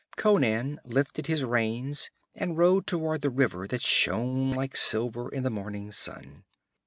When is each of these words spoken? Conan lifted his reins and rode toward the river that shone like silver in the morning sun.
Conan 0.17 0.79
lifted 0.83 1.27
his 1.27 1.43
reins 1.43 2.09
and 2.33 2.57
rode 2.57 2.87
toward 2.87 3.21
the 3.21 3.29
river 3.29 3.67
that 3.67 3.83
shone 3.83 4.49
like 4.49 4.75
silver 4.75 5.29
in 5.29 5.43
the 5.43 5.51
morning 5.51 5.91
sun. 5.91 6.43